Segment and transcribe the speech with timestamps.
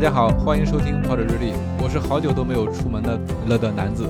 [0.00, 4.06] 大家好，欢迎收听跑者日历，我是好久都没有出门的了的男子。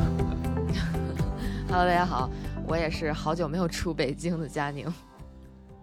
[1.67, 2.31] Hello，大家好，
[2.69, 4.87] 我也是好久没有出北京的佳宁。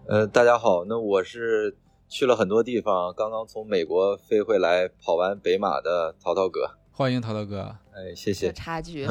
[0.07, 1.75] 呃，大家好，那我是
[2.07, 6.71] 去了很多地方，刚刚从美国飞回来，跑完北马的淘淘哥。
[6.97, 8.51] 欢迎淘淘哥，哎，谢谢。
[8.51, 9.05] 差距，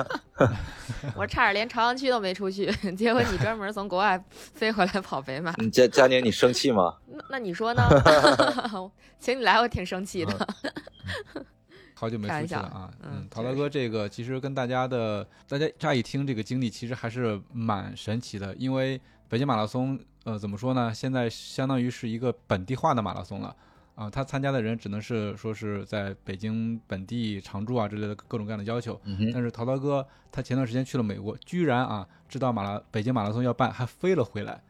[1.14, 5.52] 我差点连朝阳区都没出去， 结果你专门从国外飞回来跑北马。
[5.70, 6.96] 佳佳宁，你生气吗？
[7.06, 7.82] 那那你说呢？
[9.20, 10.48] 请你来，我挺生气的。
[11.92, 12.90] 好久没出去了啊！
[13.02, 18.98] 嗯，淘淘哥，这个其实跟大家的大家乍一听这个经历，其实还是蛮神奇的，因为
[19.28, 20.90] 北京马拉松，呃，怎么说呢？
[20.94, 23.54] 现在相当于是一个本地化的马拉松了。
[23.96, 29.00] 啊，他参加的人只能是说是在北京本地常住啊之类的各种各样的要求。
[29.32, 34.62] 但是淘淘哥他前段时间去了美国，居然啊知道马拉北京马拉松要办，还飞了回来。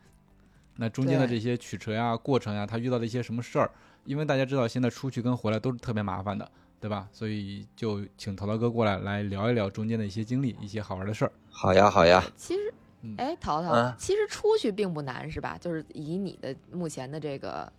[0.77, 3.69] 那中间的这些曲折呀、过程呀，他遇到了一些什么事儿？
[4.05, 7.09] 因为大家知道现在出去跟回来都是特别麻烦的，对吧？
[7.11, 11.33] 所以就请淘淘哥过来来聊一聊中间的一些经历、一些好玩的事儿。
[11.51, 12.23] 好呀，好呀。
[12.37, 12.73] 其实，
[13.17, 15.59] 哎，淘淘，其实出去并不难，是吧？
[15.61, 17.73] 就是以你的目前的这个。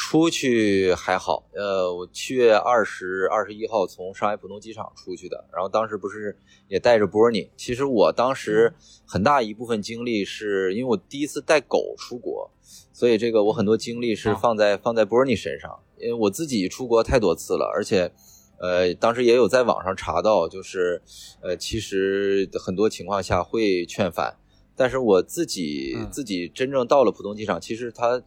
[0.00, 7.50] 出去还好，呃，我七月二十二十一号从上海浦东机场出去的，然后当时不是也带着波尼。
[7.56, 8.72] 其实我当时
[9.04, 12.48] 很大一部分精力是因为我第一次带狗出国，
[12.92, 15.68] 所以这个我很多精力是放在放在波尼身上。
[15.98, 18.12] 因为我自己出国太多次了，而且，
[18.60, 21.02] 呃，当时也有在网上查到，就是，
[21.42, 24.36] 呃，其实很多情况下会劝返，
[24.76, 28.22] 但是我自己自己真正到了浦东机场，其实他。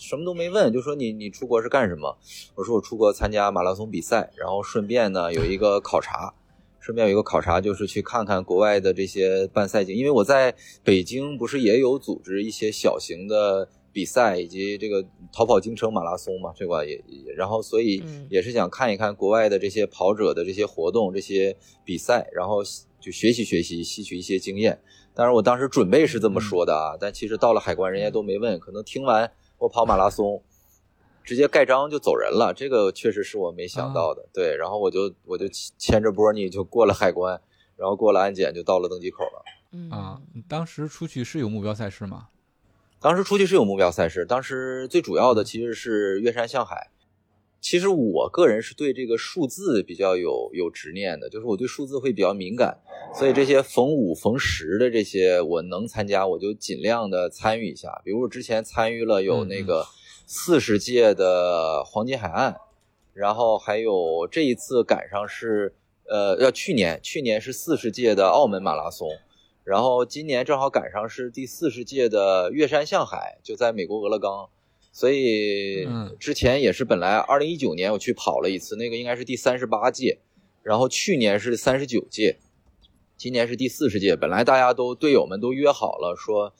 [0.00, 2.16] 什么都没问，就说你你出国是干什么？
[2.54, 6.34] 我说我出国参加马拉松比赛，然后顺便呢有一个考察，
[6.78, 17.02] 顺便有一个考察就是去看看国外的这些办赛景，因为我在北京不是也有组织一些小型的比赛以及这个逃跑京城马拉松嘛，这块也
[17.36, 22.62] 然后所以也是想看一看国外的这些跑者的这些活动、这些比赛，然后
[22.98, 24.80] 就学习学习，吸取一些经验。
[25.12, 29.30] 当然我当时准备是这么说的啊，但其实到了海关，人家都没问，可能听完。
[29.60, 30.42] 我跑马拉松，
[31.22, 34.26] 直接盖章就走人了，这个确实是我没想到的。
[34.32, 35.46] 对，然后我就我就
[35.78, 37.38] 牵着波尼就过了海关，
[37.76, 39.44] 然后过了安检就到了登机口了。
[39.72, 42.28] 嗯啊，当时出去是有目标赛事吗？
[43.00, 46.90] 当时出去是有目标赛事，当时最主要的其实是越山向海。
[47.60, 52.78] 其实我个人是对这个数字比较有有执念的，就是我对数字会比较敏感，
[53.14, 58.00] 所以这些逢五逢十的这些我能参加，我就尽量的参与一下。
[58.02, 59.84] 比如我之前参与了有那个
[60.26, 62.56] 四十届的黄金海岸，
[63.12, 65.74] 然后还有这一次赶上是
[66.08, 69.06] 呃要去年去年是四十届的澳门马拉松，
[69.64, 74.48] 然后今年正好赶上是第四十届的月山向海，就在美国俄勒冈。
[74.92, 75.86] 所以
[76.18, 80.18] 之前也是本来二零一九年我去跑了一次，那个应该是第三十八届，
[80.62, 82.38] 然后去年是三十九届，
[83.16, 84.16] 今年是第四十届。
[84.16, 86.52] 本来大家都队友们都约好了说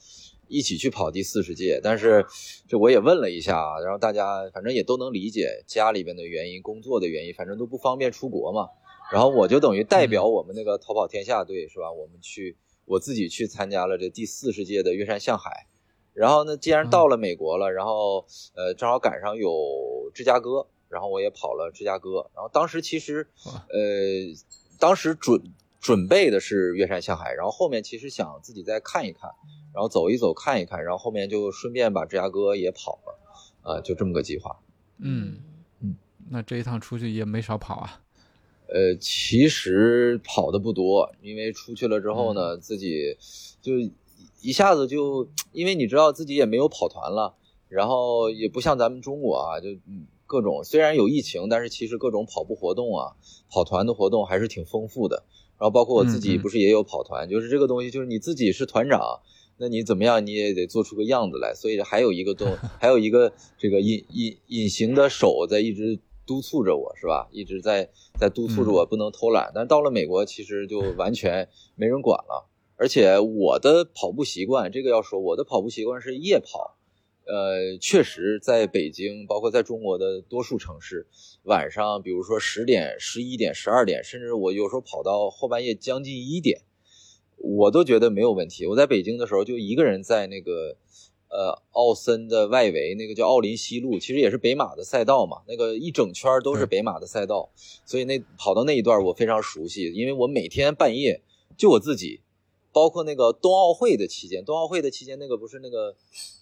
[0.47, 2.25] 一起去跑第四十届，但是
[2.67, 8.69] 这我也问了一下，然后大家反正也都能理解家里边的原因、工作的原因，反正都不方便出国嘛。
[9.11, 11.91] 然后我就等于代表我们那个逃跑天下队是吧？
[11.91, 12.55] 我们去
[12.85, 15.67] 我自己去参加了这第四十届的岳山向海。
[16.13, 22.29] 然后呢，既然到了美国了，然后呃，正好赶上有芝加哥，然后我也跑了芝加哥。
[22.35, 23.79] 然后当时其实，呃，
[24.77, 25.41] 当时准
[25.79, 29.31] 准备的是越山向海，然后后面其实想自己再看一看，
[29.73, 33.19] 然后走一走看一看，然后后面就顺便把芝加哥也跑了，
[33.63, 34.59] 呃，就这么个计划。
[34.97, 35.37] 嗯
[35.79, 35.95] 嗯，
[36.29, 38.01] 那这一趟出去也没少跑啊。
[38.67, 43.17] 呃，其实跑的不多，因为出去了之后呢，自己
[43.61, 43.71] 就。
[44.41, 47.35] 一下子就，因为你知道自己也没有跑团了，
[47.69, 49.69] 然后也不像咱们中国啊，就
[50.25, 53.13] 各种虽然有疫情，但是其实各种跑步活动啊，
[53.49, 55.23] 跑团的活动还是挺丰富的。
[55.57, 59.19] 然后包括我自己不是也有跑团，就是这个东西，就是你自己是团长，
[59.57, 61.53] 那你怎么样你也得做出个样子来。
[61.53, 67.27] 所以还有一个动， 还有一个这个隐隐隐形的手在一直督促着我，是吧？
[67.31, 67.89] 一直在
[68.19, 69.51] 在督促着我不能偷懒。
[69.53, 72.49] 但到了美国，其实就完全没人管了。
[72.81, 76.79] 而且我的跑步习惯，这个要说，我的跑步习惯是夜跑，
[77.27, 81.05] 呃，确实在北京，包括在中国的多数城市，
[81.43, 86.61] 晚上比如说十点、十一点、十二点，甚至我有时候跑到后半夜将近一点，
[87.37, 88.65] 我都觉得没有问题。
[88.65, 90.75] 我在北京的时候就一个人在那个。
[91.33, 97.49] 呃，奥森的外围那个叫奥林西路，其实也是北马的赛道嘛，那个一整圈都是北马的赛道，
[97.85, 101.21] 所以那跑到那一段我非常熟悉，因为我每天半夜
[101.55, 102.19] 就我自己，
[102.73, 105.95] 包括那个冬奥会的期间，冬奥会的期间那个不是那个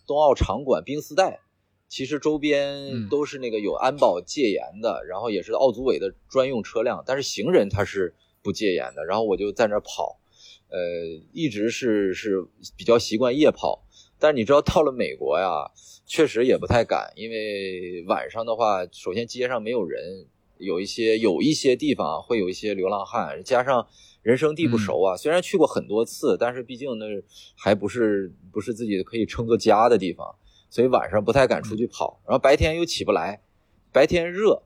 [0.05, 1.39] 冬奥场馆冰丝带，
[1.87, 10.19] 其实周边都是那个有安保戒严的，然后也是奥组委的专用车辆，但是行人他是不戒严的，然后我就在那跑，
[10.69, 10.77] 呃，
[11.33, 12.45] 一直是是
[12.77, 13.83] 比较习惯夜跑。
[14.21, 15.71] 但是你知道，到了美国呀，
[16.05, 20.27] 确实也不太敢，因为晚上的话，首先街上没有人，
[20.57, 23.87] 有一些有一些地方会有一些流浪汉，加上
[24.21, 25.17] 人生地不熟啊。
[25.17, 27.05] 虽然去过很多次，但是毕竟那
[27.55, 30.35] 还不是不是自己可以称作家的地方，
[30.69, 32.21] 所以晚上不太敢出去跑。
[32.25, 33.41] 然后白天又起不来，
[33.91, 34.63] 白天热，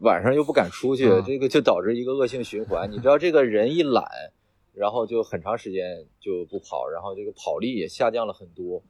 [0.00, 2.90] 晚上又不敢出去，这个就导致一个恶性循环。
[2.90, 4.04] 你知道，这个人一懒。
[4.76, 8.82] 然后就很长时间就不跑，然后这个跑力也下降了很多。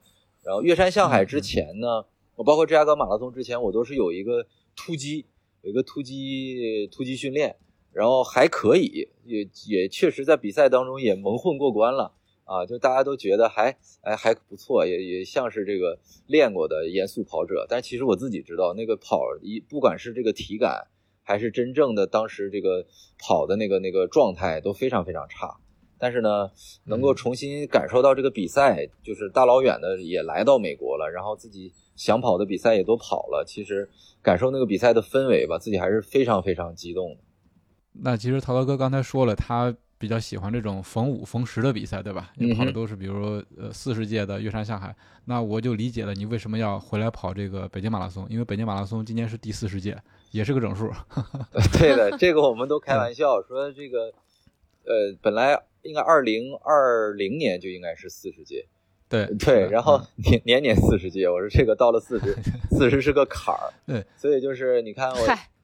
[0.42, 2.04] 然后越山向海之前呢，
[2.34, 4.44] 我包括芝加哥马拉松之前，我都是有一个
[4.74, 5.24] 突击，
[5.62, 7.54] 有一个突击突击训练，
[7.96, 12.12] 然后还可以，也也确实在比赛当中也蒙混过关了
[12.44, 17.64] 啊，就大家都觉得还哎还不错，也也像是这个练过的严肃跑者。
[17.66, 20.86] 但其实我自己知道，那个跑一不管是这个体感，
[21.22, 22.84] 还是真正的当时这个
[23.18, 25.56] 跑的那个那个状态都非常非常差。
[25.98, 26.50] 但是呢，
[26.84, 33.88] 能够重新感受到这个比赛，就是大老远的也来到美国了，然后自己想跑的比赛也都跑了，其实
[34.20, 37.20] 感受那个比赛的氛围吧，自己还是非常非常激动的。
[38.02, 42.32] 那其实陶陶哥刚才说了，他比较喜欢这种逢五逢十的比赛，对吧？
[42.36, 44.94] 你跑的都是比如呃四十届的岳山下海，
[45.24, 49.96] 那我就理解了你为什么要回来跑这个北京马拉松，因为北京马拉松今年是第四十届，
[50.30, 50.90] 也是个整数。
[51.78, 54.12] 对的，这个我们都开玩笑说这个，
[54.84, 55.60] 呃，本来。
[55.82, 58.66] 应该二零二零年就应该是四十届，
[59.08, 62.36] 对对，然后年年年四十届，我说这个到了四十，
[62.76, 65.16] 四十是个坎儿，对，所以就是你看我，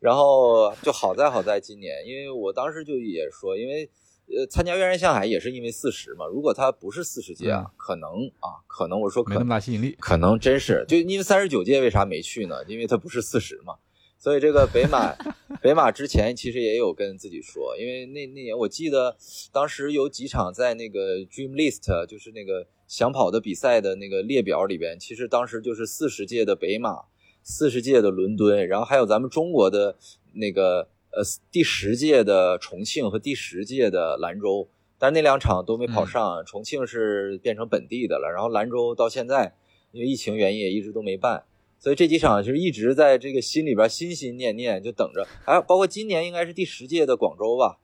[0.02, 3.88] 然后就好在好在今年，因为我当时就也说，因为
[4.36, 8.10] 呃参加跃然向海也是因为四十嘛，如果他不是四十届啊，可能
[8.40, 12.56] 啊可能我说没那么大吸引力，可能真是就因为三十九届为啥没去呢？
[12.66, 13.76] 因为他不是四十嘛。
[14.18, 15.12] 所以这个北马，
[15.60, 19.16] 北马之前其实也有跟自己说，因为那那年我记得
[19.52, 27.06] 当时有几场在那个 Dream List，就是那个想跑的比赛的那个列表里边，其实当时就是四十届的北马，
[27.42, 29.96] 四十届的伦敦，然后还有咱们中国的
[30.34, 34.68] 那个呃第十届的重庆和第十届的兰州，
[34.98, 39.54] 但那两场都没跑上，重庆是变成本地的了，然后兰州到现在
[39.90, 41.44] 因为疫情原因也一直都没办。
[41.78, 45.26] 所以这几场就是一直在这个心里边心心念念，就等着。
[45.44, 47.80] 还有包括今年应该是第十届的广州吧？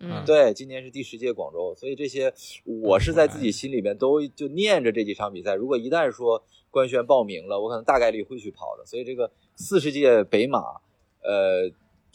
[0.00, 1.74] 嗯，对，今年是第十届广州。
[1.74, 2.32] 所以这些
[2.64, 5.54] 我是在自己心里边都就念着这几场比赛。
[5.54, 8.84] 如果一旦说官宣报名了，我可能大概率会去跑的。
[8.86, 10.60] 所以这个四十届北马，
[11.22, 11.70] 呃，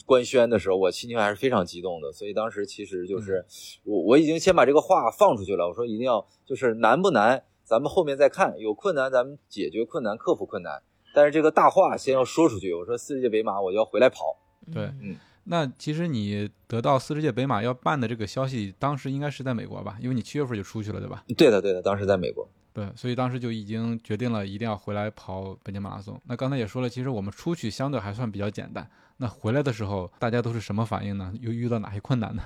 [0.06, 2.10] 官宣的时候，我心情还是非常激动的。
[2.12, 3.44] 所以当时其实就是
[3.84, 7.44] 我我已经先把这个话放出去了，我说一定要就是难不难？
[7.64, 10.82] 咱们后面再看，有困难咱们解决困难，克服困难。
[11.14, 12.74] 但是这个大话先要说出去。
[12.74, 14.36] 我说四十届北马我就要回来跑。
[14.72, 19.98] 对，嗯，那其实你得到四十届北马要办的这个消息，当时应该是在美国吧？
[20.00, 21.24] 因为你七月份就出去了，对吧？
[21.36, 22.48] 对的，对的，当时在美国。
[22.72, 26.20] 对，所以当时就已经决定了一定要回来跑北京马拉松。
[26.26, 28.88] 那刚才也说了，其实我们出去相对还算比较简单。
[29.18, 31.32] 那回来的时候大家都是什么反应呢？
[31.40, 32.42] 又遇到哪些困难呢？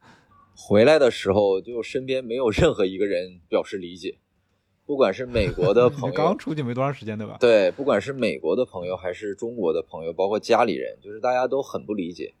[0.56, 4.16] 回来的时候就身边没有任何一个人表示理解。
[4.86, 7.36] 不管是美国的 朋友，刚出去没多长时间，对吧？
[7.40, 12.32] 对，不管是美国的朋友还是中国的朋友，包括家里人，就是大家都很不理解。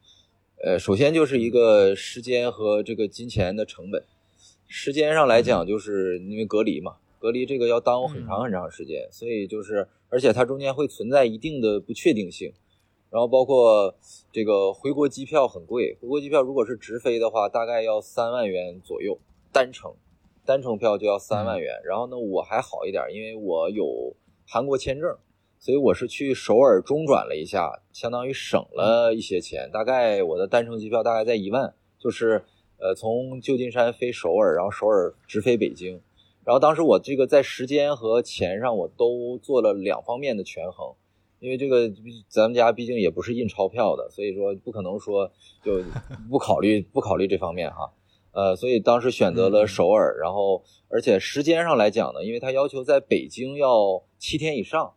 [0.64, 4.04] 呃，首先就是一个时间和这个金钱的成本。
[4.68, 12.52] 时间上来讲，就是因为隔离嘛，隔离这个要耽误很长很长时间，所以就是，而且它中间会存在一定的不确定性。
[13.10, 13.94] 然后包括
[14.32, 19.18] 这个回国机票很贵，回国机票如果是直飞的话，大概要三万元左右
[19.52, 19.94] 单程。
[20.46, 24.14] 单程票就要三万元，然后呢，我还好一点，因为我有
[24.46, 25.16] 韩国签证，
[25.58, 29.68] 所以我是去首尔中转了一下，相当于省了一些钱。
[29.72, 32.44] 大概我的单程机票大概在一万，就是
[32.78, 36.00] 呃从旧金山飞首尔，然后首尔直飞北京。
[36.44, 40.94] 然后当时我这个在时间和钱上我都做了两方面的权衡，
[41.40, 41.92] 因为这个
[42.28, 45.28] 咱们家毕竟也不是印钞票的，所以说不可能说
[45.64, 45.82] 就
[46.30, 47.90] 不考虑不考虑这方面哈。
[48.36, 54.92] 呃，所以当时选择了首尔，然后而且时间上来讲呢，因为他要求在北京要七天以上，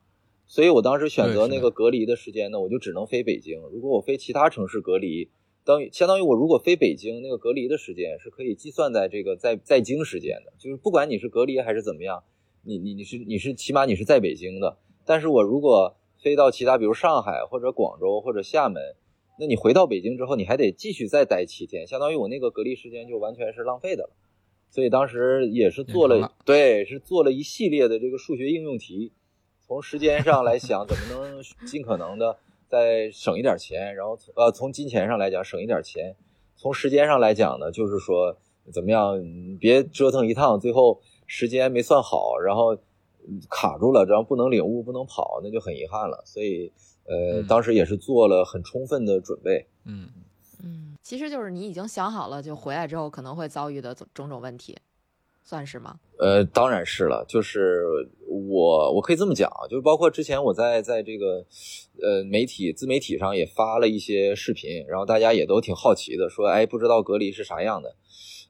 [0.45, 3.61] 所以我当时选择那个隔离的时间呢，我就只能飞北京。
[3.71, 5.31] 如果我飞其他城市隔离，
[5.63, 12.21] 等于相当于我如果飞北京，那个隔离的时间是可以计算在这个在在京时间的，就是不管你是隔离还是怎么样，
[12.65, 14.77] 你你你是你是起码你是在北京的。
[15.05, 18.83] 但是我如果飞到其他，比如上海或者广州或者厦门。
[19.39, 24.09] 那你回到北京之后，你还得继续再待七天，相当于我那个隔离时间就完全是浪费的了。
[24.69, 29.13] 所以当时也是做了，对，是做了一系列的这个数学应用题，
[29.65, 36.17] 从时间上来想，怎么能 尽可能的再省一点钱，然后呃，从金钱上来讲省一点钱，
[36.57, 38.35] 从时间上来讲呢，就是说
[38.73, 39.17] 怎么样
[39.57, 42.77] 别折腾一趟，最后时间没算好，然后
[43.49, 46.21] 卡住了，然后不能领悟，不能跑，那就很遗憾了。
[46.25, 46.73] 所以。
[47.09, 49.65] 呃，当时也是做了很充分的准备。
[49.85, 50.07] 嗯
[50.63, 54.77] 嗯，其实就是你已经想好了，就回来之后可能会遭遇的种种问题，
[55.43, 55.99] 算是吗？
[56.19, 57.25] 呃，当然是了。
[57.27, 57.81] 就是
[58.27, 61.43] 我我可以这么讲啊，就是包括之前我在在这个
[61.99, 67.95] 呃媒体自媒体上也发了一些视频，然后大家也都挺好奇的，说哎，不知道隔离是啥样的。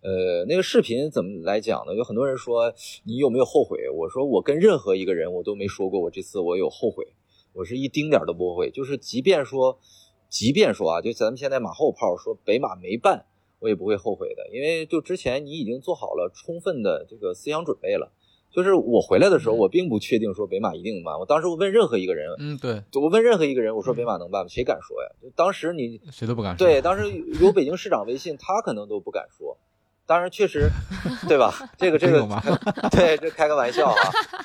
[0.01, 1.93] 呃，那个视频怎么来讲呢？
[1.95, 2.73] 有很多人说
[3.03, 3.89] 你有没有后悔？
[3.89, 7.05] 我说我跟任何一个人我都没说过我这次我有后悔。
[7.59, 9.77] 我是一丁点儿都不会，就是即便说，
[10.29, 13.25] 即便说啊，就咱们现在马后炮说北马没办，
[13.59, 18.13] 我也不会后悔的，因为就之前你已经做好了充分的这个思想准备了。
[18.49, 21.19] 就是我回来的时候，我并不确定说北马一定能办。
[21.19, 24.47] 我当时我问任何一个人，嗯，对，我问任何一个人，我说北马能办吗？
[24.47, 25.09] 谁敢说呀？
[25.21, 26.65] 就当时你谁都不敢说。
[26.65, 27.11] 对，当时
[27.41, 29.57] 有北京市长微信，他可能都不敢说。
[30.09, 30.67] 当然，确实，
[31.27, 31.53] 对吧？
[31.77, 32.27] 这个这个，
[32.89, 33.95] 对，这开个玩笑啊。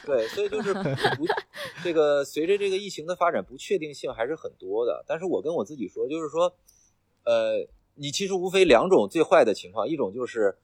[0.05, 1.27] 对，所以就是不
[1.83, 5.03] 这个，随着这个疫情的发展，不确定性还是很多的。
[5.09, 6.55] 但是我跟我自己说，就是说，
[7.25, 10.59] 呃，你其实无非两种最坏的情况，一种就是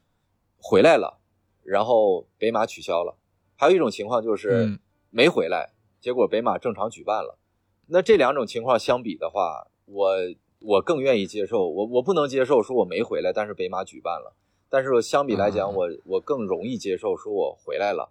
[0.58, 1.18] 回来了，
[1.62, 3.16] 然后北马取消了；
[3.56, 4.78] 还有一种情况就是
[5.08, 7.38] 没回来，结果北马正常举办了。
[7.86, 10.14] 那这两种情况相比的话，我
[10.58, 11.70] 我更愿意接受。
[11.70, 14.36] 我我不能接受说我没回来，但是北马举办了。
[14.70, 18.10] 但是相比来讲，我我更容易接受，说我回来了，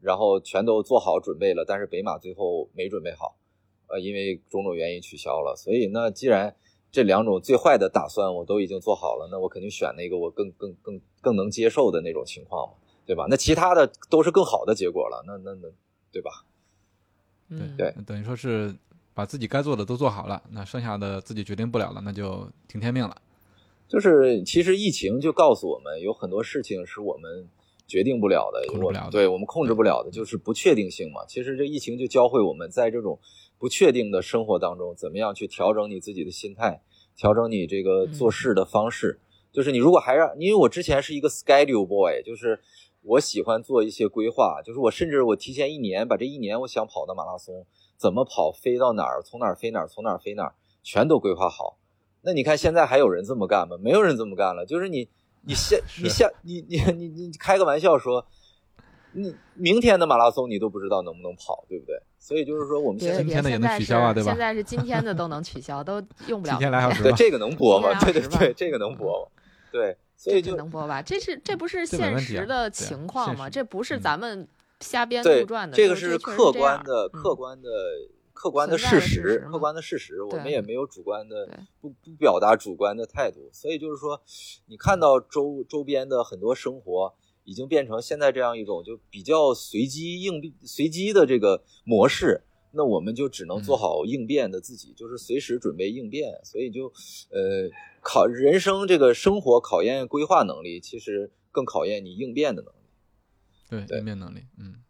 [0.00, 3.36] 然后全都做好准备了，但是北马最后没准备好，
[3.88, 5.56] 呃，因为种种原因取消了。
[5.56, 6.54] 所以那既然
[6.92, 13.26] 这两种最坏的打算我都已经做好了，那我肯定选那个我更更更更能接受的那种情况嘛，对吧？
[13.28, 15.68] 那其他的都是更好的结果了，那那那，
[16.12, 16.30] 对吧？
[17.48, 18.74] 对对，等于说是
[19.12, 23.16] 把自己该做的都做好了，那剩下的自己决定不了了，那就听天命了。
[23.88, 27.48] 就是其实疫情就告诉我们，有很多事情是我们
[27.86, 28.66] 决定不了的，
[29.10, 31.24] 对我们控制不了的，就是不确定性嘛。
[31.26, 33.18] 其实这疫情就教会我们在这种
[33.58, 36.82] 不确定的生活当中，怎么样去调整你自己的心态，
[37.16, 39.20] 调整你这个做事的方式。
[39.52, 42.58] 就是你如果还让，因为我之前是一个 schedule boy，就是
[43.02, 47.64] 我喜欢做一些规划，就是我甚至我提前一年把这一年我想跑的马拉松
[47.96, 51.78] 怎么跑，飞到哪儿，从哪儿飞哪儿，从哪儿飞哪儿，全都规划好。
[52.26, 53.76] 那你看现在还有人这么干吗？
[53.80, 54.66] 没有人这么干了。
[54.66, 55.08] 就是你，
[55.42, 58.26] 你现 你现你你你你开个玩笑说，
[59.12, 61.94] 你明天的马拉松你都不知道能不能跑，对不对？
[62.18, 64.30] 所以就是说我们现在今天的也能取消啊，对吧？
[64.32, 66.54] 现在是今天的都能取消，都用不了。
[66.54, 67.96] 今天俩小时，对这个能播吗？
[68.00, 69.30] 对对对，这个能播吗？
[69.70, 71.00] 对，所以就能播吧？
[71.00, 73.48] 这是这不是现实的情况吗？
[73.48, 74.48] 这不是咱们
[74.80, 77.68] 瞎编杜撰的，这个是客观的客观的。
[78.36, 81.48] 客观的事实，客观的事实，我们也没有主观的，
[81.80, 83.48] 不不表达主观的态度。
[83.50, 84.20] 所以就是说，
[84.66, 87.14] 你看到周周边的很多生活
[87.44, 96.38] 已经变成现在这样一种就比较随机应变、随机的这个模式，那我们就只能做好应变的自己，就是随时准备应变。
[96.44, 96.92] 所以就
[97.30, 97.70] 呃，
[98.02, 103.86] 考人生这个生活考验规划能力，其实更考验你应变的能力。
[103.86, 104.82] 对，应变能力，嗯。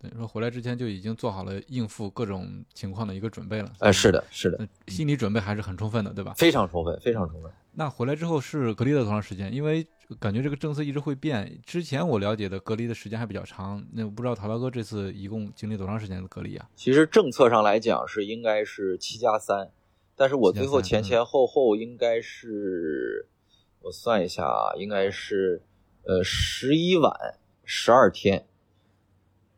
[0.00, 3.70] 对，说回来之前就已经做好了应付各种情况的一个准备了。
[3.80, 6.32] 哎，是的，是的，心理准备还是很充分的，对吧？
[6.38, 7.52] 非常充分，非常充分。
[7.72, 9.52] 那回来之后是隔离了多长时间？
[9.52, 9.86] 因为
[10.18, 11.60] 感觉这个政策一直会变。
[11.66, 13.84] 之前我了解的隔离的时间还比较长。
[13.92, 16.66] 那我不知道陶大哥这次一共经历多长时间的隔离啊？
[16.74, 19.70] 其实政策上来讲是应该是七加三，
[20.16, 23.26] 但是我最后前前后后应该是，
[23.82, 25.62] 我算一下啊，应该是
[26.04, 27.12] 呃十一晚
[27.64, 28.46] 十二天。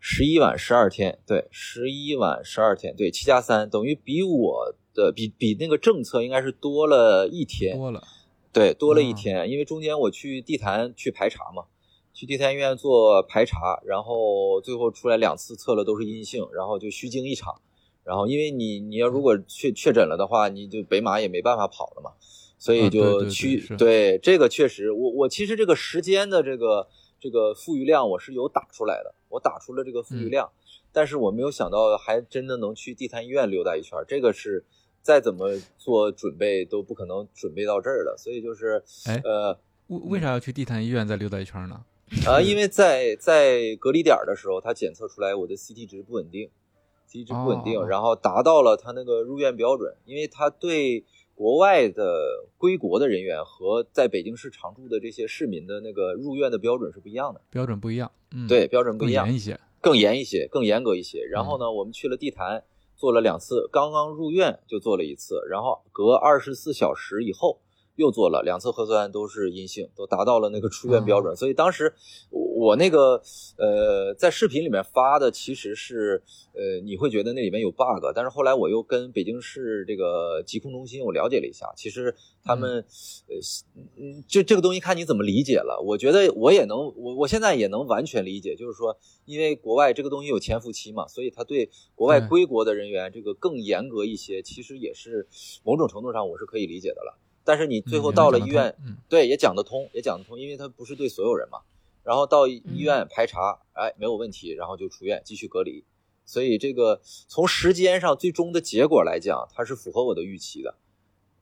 [0.04, 8.02] 十一晚十二天，对，十一晚十二天，对，七加三等于比我的比比那个政策应该是多了一天，多了，
[8.52, 11.66] 对，多了一天，因为中间我去地坛去排查嘛，
[12.12, 17.61] 去地坛医院做排查，然后最后出来两次测了都是阴性，然后就虚惊一场，
[18.02, 22.11] 然后因为你你要如果确确诊了的话，你就北马也没办法跑了嘛，
[22.59, 26.88] 所以就去对这个确实，我我其实这个时间的这个
[27.23, 30.50] 这个富余量我是有打出来的，我打出了这个富余量，
[30.91, 34.64] 但是我没有想到还真的能去地坛医院溜达一圈，这个是
[35.02, 38.83] 再怎么做准备都不可能准备到这儿的，所以就是
[39.23, 41.85] 呃，为为啥要去地坛医院再溜达一圈呢？
[42.26, 46.50] 啊， 因为在在隔离点的时候，他检测出来我的 CT 值不稳定
[47.09, 51.05] ，CT 值不稳定，然后达到了他那个入院标准，因为他对。
[51.35, 61.25] 国外的归国的人员和在北京市常住的这些市民的那个入院的标准是不一样的，标准不一样，嗯，对，标准不一样，严一些，更严一些，更严格一些。
[61.25, 62.65] 然后呢，我们去了地坛
[62.97, 67.61] 做了两次，刚刚入院就做了一次，然后隔二十四小时以后。
[67.97, 71.37] 又做了两次核酸，都是阴性，都达到了那个出院标准。
[71.37, 71.93] 所以当时
[72.31, 73.21] 我那个
[73.57, 76.23] 呃，在视频里面发的其实是
[76.55, 82.85] 呃，你会觉得那里面有 bug，但是后来我又跟北京市这个疾控中心我了解了一下，其实他们
[83.29, 83.37] 呃
[83.99, 85.81] 嗯，这这个东西看你怎么理解了。
[85.85, 95.27] 我觉得我也能，我我现在也能完全理解，就是说，因为国外这个东西有潜伏期嘛，所以他对国外归国的人员这个更严格一些，其实也是
[95.63, 97.19] 某种程度上我是可以理解的了。
[97.45, 98.75] 但是你最后到了医院，
[99.09, 101.59] 对，也讲得通，也讲得通，因为他不是对所有人嘛。
[102.05, 105.85] 然后到医院排查，哎，没有问题，然后就出院继续隔离。
[106.25, 110.75] 所以这个从时间上最终的结果来讲，它是符合我的预期的。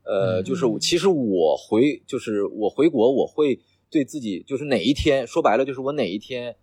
[0.02, 6.56] 呃，就是其实我回，就是我回国，我会对自己，就是哪一天，说白了就是我哪一天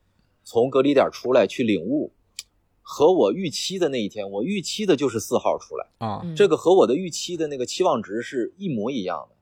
[0.44, 2.12] 从隔离点出来去领悟。
[2.90, 5.88] 和我预期的那一天，我预期的就是四号出来。
[5.98, 9.36] 啊，这个和我的预期的那个期望值是一模一样的，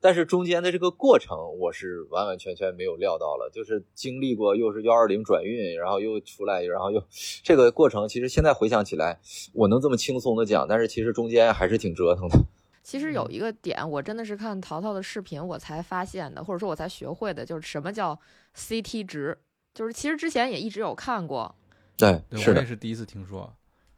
[0.00, 7.02] 但是中间的这个过程，我是完完全全没有料到了，就是经历过又是幺二零转运，然后又出来，然后又
[7.42, 9.20] 这个过程，其实现在回想起来，
[9.52, 12.38] 我能这么轻松的讲，但是其实中间还是挺折腾的。
[12.82, 18.18] 其实有一个点，我真的是看淘淘的视频我才发现的，或者说我才学会的，就是什么叫
[18.56, 19.36] CT 值，
[19.74, 21.54] 就是其实之前也一直有看过。
[21.96, 23.52] 对，我也是第一次听说。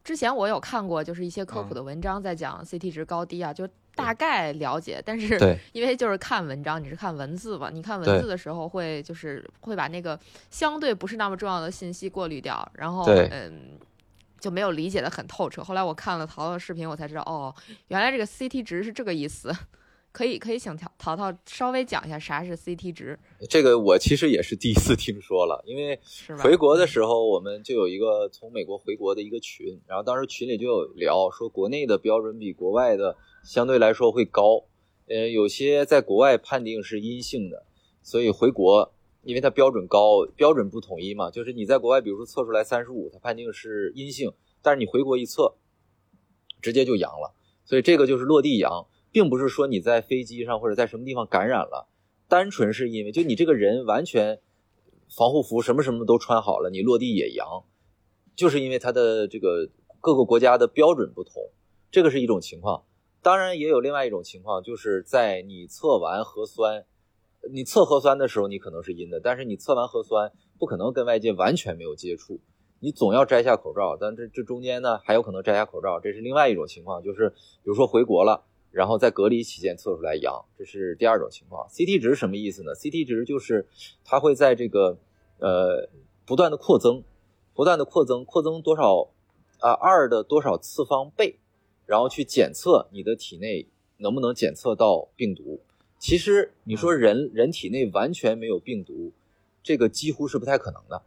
[0.05, 5.03] 之前我有看过，就是一些科普的文章在讲 CT 值高低啊，就大概了解。
[5.05, 7.69] 但是因为就是看文章，你是看文字嘛？
[7.71, 10.19] 你看文字的时候会就是会把那个
[10.51, 13.79] 相对不是那么重要的信息过滤掉，然后嗯
[14.41, 15.63] 就没有理解的很透彻。
[15.63, 17.55] 后来我看了淘淘的视频，我才知道哦，
[17.89, 19.55] 原来这个 CT 值是这个意思。
[20.19, 23.17] 可以可以，请淘淘淘稍微讲一下啥是 CT 值。
[23.49, 25.97] 这个我其实也是第一次听说了，因为
[26.43, 34.65] 回国的时候我们就有一个从美国回国的一个群，然后当时群里就有聊说国内的标准比国外的相对来说会高，
[35.07, 37.65] 呃，有些在国外判定是阴性的，
[38.03, 45.55] 所以回国因为它标准高，标准不统一嘛，就是你在国外比如说测出来三十五，它判定是阴性，但是你回国一测，
[46.61, 47.33] 直接就阳了，
[47.65, 48.85] 所以这个就是落地阳。
[49.11, 51.89] 并不是说你在飞机上或者在什么地方感染了，
[52.29, 54.41] 单纯是因为就你这个人完全
[55.17, 57.65] 防护服什么什么都穿好了，你落地也阳，
[58.37, 61.51] 就是因为它的这个各个国家的标准不同，
[61.91, 62.85] 这个是一种情况。
[63.23, 66.85] 当然也有另外一种情况，就是在你测完核酸，
[67.51, 72.41] 你测核酸的时候你可能是阴的，但是你测完核酸不可能跟外界完全没有接触，
[72.81, 78.45] 你总要摘下口罩，但这这中间呢还有可能摘下口罩，这是另外一种情况，就是比如说回国了。
[78.71, 81.67] 然后在隔离期间测出来阳，这是第二种情况。
[81.69, 83.67] CT 值什么意思呢？CT 值就是
[84.05, 84.99] 它会在这个
[85.39, 85.89] 呃
[86.27, 87.03] 不断的扩增，
[87.55, 89.09] 不断的扩增，扩增多少
[89.61, 91.39] 啊二的多少次方倍，
[91.87, 95.61] 然后去检测你的体内能不能检测到病毒。
[95.99, 99.13] 其实你说人人体内完全没有病毒，
[99.63, 101.03] 这个几乎是不太可能的，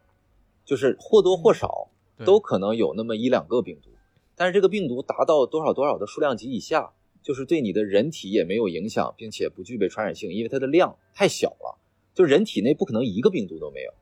[0.65, 1.89] 就是或多或少
[2.25, 3.91] 都可能有那么一两个病毒，
[4.35, 6.91] 但是这个病毒达到多少多少的数量级以下。
[7.21, 11.79] 就是对你的人体也没有影响，并且不具备传染性，因为它的量太小了。
[12.13, 13.93] 就人体内不可能一个病毒都没有。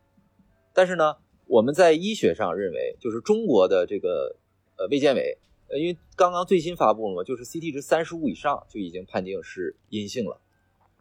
[0.74, 4.36] 但是呢，我们在医学上认为，就是中国的这个
[4.78, 10.42] 呃卫健委，呃，因为刚刚最新发布了嘛，就是 CT 值三十五以上就已经判定是阴性了。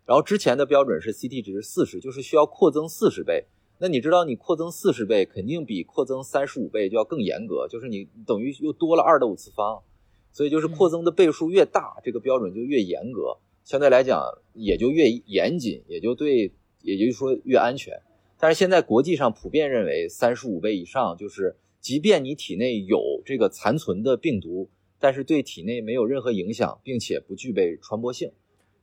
[0.04, 3.44] 然后之前的标准是 CT 值四十，就是需要扩增四十倍。
[3.78, 9.83] 那你知道，你扩增四十倍，肯定比扩增三十五倍就要更严格，就是你等于又多了二的五次方。
[10.32, 14.22] 所以就是扩增的倍数越大，这个标准就越严格，相对来讲
[14.54, 18.00] 也就越严谨，也就对，也就是说越安全。
[18.38, 28.30] 但是现在国际上普遍认为，三十五倍以上就是，即便你体内有这个残存的病毒，但是对体内没有任何影响，并且不具备传播性。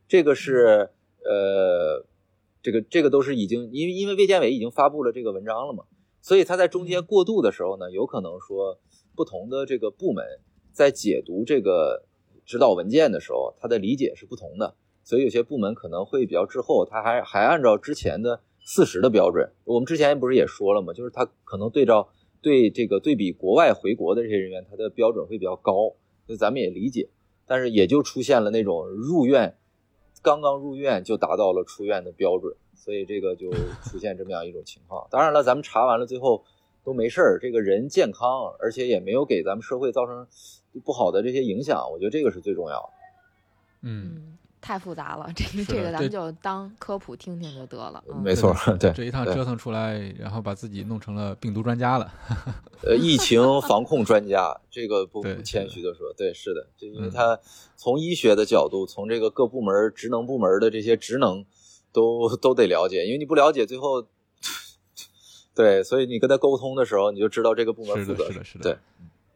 [0.09, 0.89] 这个是
[1.23, 2.05] 呃，
[2.61, 5.85] 这个这个都是已经因为因为卫健委已经发布了这个文章了嘛，
[6.21, 8.77] 所以他在中间过渡的时候呢，有可能说
[9.15, 10.25] 不同的这个部门。
[10.75, 12.03] 在解读这个
[12.45, 14.75] 指导文件的时候，他的理解是不同的。
[15.05, 19.49] 所以有些部门可能会比较滞后，他还还按照之前的四十的标准。
[19.63, 20.91] 我们之前不是也说了吗？
[20.93, 22.09] 就是他可能对照
[22.41, 25.95] 对这个对比国外回国的这些人员，他的标准会比较高，
[26.27, 27.07] 那咱们也理解。
[27.47, 29.55] 但是也就出现了那种入院
[30.21, 33.49] 刚刚入院就达到了出院的标准，所以这个就
[33.83, 35.07] 出现这么样一种情况。
[35.09, 36.43] 当然了，咱们查完了最后。
[36.83, 40.27] 都没事儿，这个人健康，而且也没有给咱们社会造成
[40.83, 42.89] 不好的这些影响，我觉得这个是最重要的。
[43.81, 48.03] 嗯，太复杂了，这个这个咱们就当科普听听就得了。
[48.23, 52.11] 没错，对，这一趟折腾出来，然后把自己弄成了病毒专家了。
[52.81, 57.39] 呃，疫情防控专家，这个不不谦虚的说，对，是的，就因为他
[57.75, 61.45] 从医学的角度，从这个各部门职能部门的这些职能
[61.93, 64.05] 都都得了解，因为你不了解，最后。
[65.55, 68.29] 对，所以你跟他沟通的时候，你就知道这个部门负责。
[68.29, 68.77] 是的，是的，对，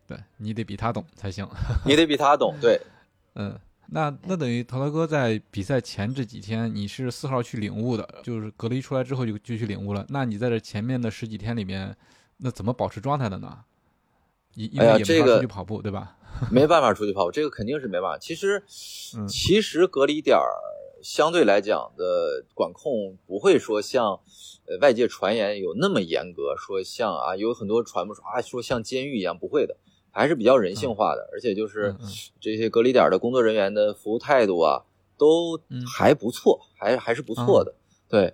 [0.10, 1.48] 对你得比他懂才行。
[1.86, 2.82] 你得比他懂，对，
[3.36, 3.56] 嗯，
[3.90, 10.04] 那那等于陶陶哥在比赛前这几天，你是四号去领悟的，就是隔离出来之后就就去领悟了。
[10.10, 11.96] 那你在这前面的十几天里面，
[12.38, 13.60] 那怎么保持状态的呢？
[14.56, 16.18] 因因为也没法出去跑步，对吧？
[16.50, 18.18] 没办法出去跑步，这个肯定是没办法。
[18.18, 18.64] 其实，
[19.28, 20.50] 其实隔离点儿
[21.04, 24.20] 相对来讲的管控不会说像。
[24.72, 29.76] 呃，外界传言有那么严格，说像啊，有很多传播说啊，说像监狱一样，不会的，
[30.20, 31.96] 还是比较人性化的，而且就是
[32.42, 34.84] 这些隔离点的工作人员的服务态度啊，
[35.18, 37.74] 都还不错，还还是不错的，
[38.10, 38.34] 对。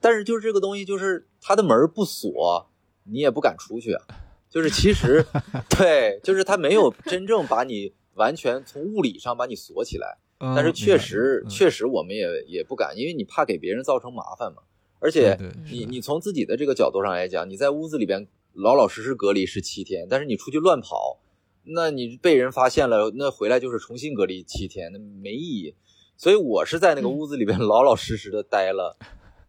[0.00, 2.70] 但是就是这个东西，就是它的门不锁，
[3.02, 4.04] 你也不敢出去啊。
[4.48, 5.26] 就是其实，
[5.76, 14.62] 对，就是它没有真正把你完全从物理上把你锁起来，但是确实确实我们也也不敢，因为你怕给别人造成麻烦嘛。
[15.00, 15.36] 而且
[15.72, 21.20] 你你从自己的这个角度上来讲，你在屋子里边老老实实隔离十七天，但是你出去乱跑，
[21.64, 25.74] 那你被人发现了，那回来就是重新隔离七天，那没意义。
[26.16, 28.96] 所以我是在那个屋子里边 老老实实的待了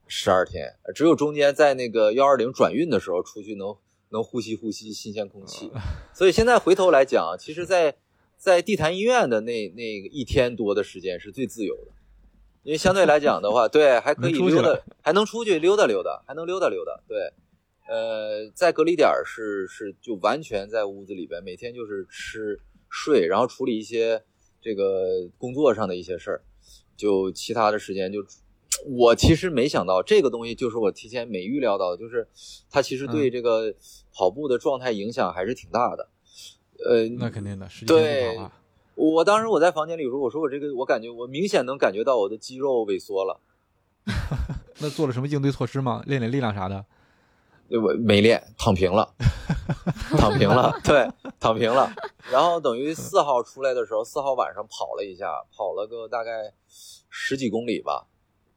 [0.07, 3.75] 十二天，只有中间在那个幺二零转运的时候出去能
[4.09, 5.71] 能呼吸呼吸新鲜空气。
[6.13, 7.95] 所以现在回头来讲，其实，在
[8.37, 11.91] 在地坛医院的那那个一天多的时间是最自由的。
[12.63, 17.01] 因为相对来讲的话，对，还可以溜达，还能出去溜达溜达，还能溜达溜达。
[17.07, 17.33] 对，
[17.88, 24.24] 呃，在隔离点是是就完全在屋子里边，每天就是吃睡，然后处理一些
[24.62, 26.41] 这个工作上的一些事儿，
[26.96, 28.24] 就其他的时间就，
[28.86, 32.28] 我其实没想到这个东西，就是我提前没预料到，就是
[32.70, 33.74] 它其实对这个
[34.13, 36.10] 跑步的状态影响还是挺大的。
[36.86, 38.39] 呃，那肯定的，对。
[38.94, 43.39] 我当时我在房间里说：“我说我这个，我感觉我明显能感觉到我的肌肉萎缩了。
[44.80, 46.04] 那做了什么应对措施吗？
[46.06, 46.86] 练练力量啥的？
[47.77, 49.13] 我没练，躺平了，
[50.17, 51.07] 躺平了， 对，
[51.39, 51.91] 躺平了。
[52.31, 56.53] 然后等于四号出来的时候，四号晚上跑了一下，跑了个大概
[57.10, 58.07] 十几公里吧，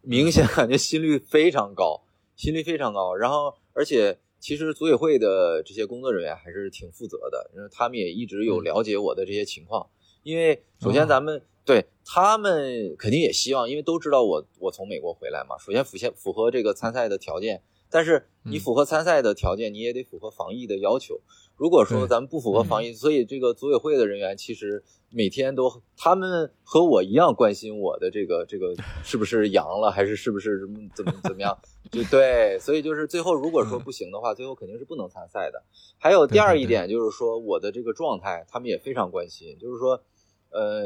[0.03, 2.03] 明显感觉心率非常高，
[2.37, 3.15] 心率非常高。
[3.15, 9.89] 然后而且其实组委会的这些工作人员还是挺负责的，因为他们也一直有了解我的这些情况。”
[10.25, 15.59] 因为首先咱们对他们肯定也希望，因为都知道我我从美国回来嘛。
[15.59, 17.63] 首先符现符合这个参赛的条件，
[17.95, 21.21] 但是你符合参赛的条件，你也得符合防疫的要求。
[21.57, 31.57] 如果说咱们不符合防疫，所以这个组委会的人员其实每天都他们和我一样关心我的这个这个是不是阳了，还是是不是怎么怎么怎么样？
[31.93, 35.63] 就对，所以就是最后如果说不行的话，最后肯定是不能参赛的。
[35.97, 40.03] 还有第二一点就是说我的这个状态，他们也非常关心，就是说。
[40.51, 40.83] 呃，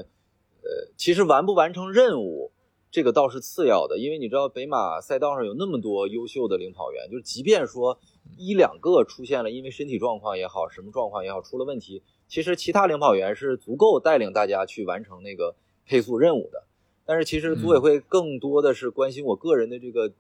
[0.63, 2.53] 呃，其实完不完成任务，
[2.91, 7.99] 这个倒是次要的，因为你知道北马赛道上有那么多优秀的领跑员，就是即便说
[8.37, 15.55] 一两个出现了因为身体状况也好，什么状况也好出了问题，其实其他领跑员是足够带领大家去完成那个
[15.87, 16.65] 配速任务的。
[17.05, 20.13] 但是其实组委会更多的是关心我个人的这个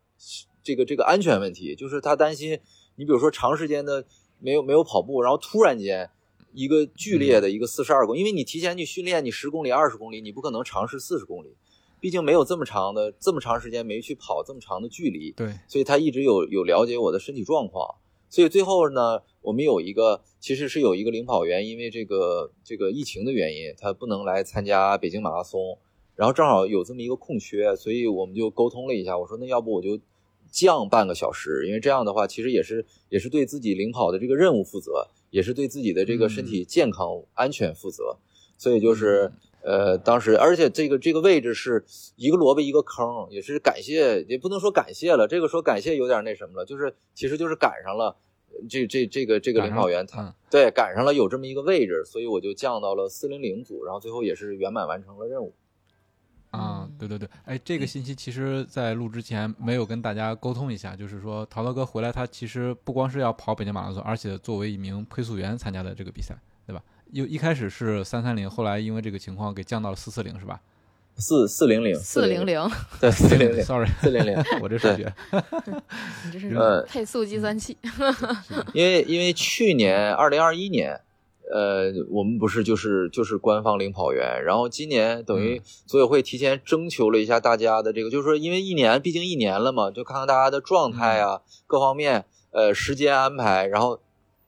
[0.62, 2.58] 这个这个安全问题，就是他担心
[2.96, 4.04] 你比如说长时间的
[4.38, 6.10] 没有没有跑步，然后突然间。
[6.54, 11.54] 一个剧烈的一个四十二公，因为你提前去训练，你十公里、二十公里，你不可能尝试四十公里，
[12.00, 15.32] 毕竟没有这么长的这么长时间没去跑这么长的距离。
[15.32, 17.96] 对，所以他一直有有了解我的身体状况，
[18.28, 25.78] 所以最后呢，我们有一个其实是有一个领跑员，因为这个这个疫情的原因，他不能来参加北京马拉松，
[26.14, 29.98] 然后正好有这么一个空缺，所以我们就沟通了一下，我说那要不我就
[30.50, 35.08] 降半个小时，因为这样的话其实也是也是对自己领跑的这个任务负责。
[35.30, 38.16] 也是对自己的这个身体健康安全负责，
[38.56, 39.30] 所以就是
[39.68, 41.84] 呃，当时而且这个这个位置是
[42.16, 48.16] 一个萝卜一个坑，也是感谢，也不能说感谢了，这个说感谢有点那什么了，就是其实就是赶上了
[48.66, 55.54] 这这这个这个领导员他对赶上了有这么一个位置，所以我就降到了四零零组，然后最后也是圆满完成了任务。
[56.50, 66.34] 啊，对对对，哎，这个信息其实，在录之前没有跟大家沟通一下，就是说陶陶哥回来，他其实不光是要跑北京马拉松，而且作为一名配速员参加的这个比赛？
[67.12, 70.60] 又一开始是三三零，后来因为这个情况给降到了四四零，是吧？
[71.16, 75.12] 四四零零，四零零，对， 四零零，sorry，四零零， 我这数学，
[76.26, 77.76] 你这是配速计算器。
[78.72, 81.00] 因为因为去年二零二一年。
[81.50, 93.98] 呃，我们不是就是就是官方领跑员，然后今年等于组委会提前征求了一下大家的这个，就是说因为一年毕竟一年了嘛，就看看大家的状态啊，各方面，呃，时间安排，然后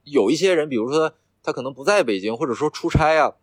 [0.05, 3.35] 有一些人，比如说他可能不在北京，或者说出差啊，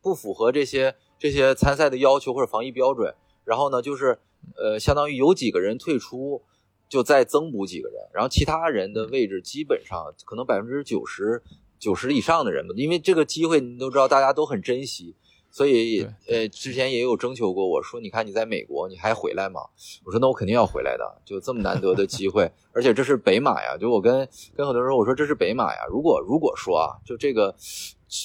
[0.00, 4.18] 不符合这些这些参赛的要求或者防疫标准，然后呢，就是
[4.56, 6.42] 呃，相当于有几个人退出，
[6.88, 11.42] 就再增补几个人，然后其他人的位置基本上可能百分之九十。
[11.76, 15.14] 九十以上的人吧，因为这个机会你都知道，大家都很珍惜，
[15.54, 19.60] 所以呃，之前也有征求过我说，你看你在美国，你还回来吗？
[20.04, 25.86] 我说那我肯定要回来的，就这么难得的机会， 而且这是北马呀，就我跟跟很多人说，我说这是北马呀。
[25.88, 27.54] 如果如果说啊，就这个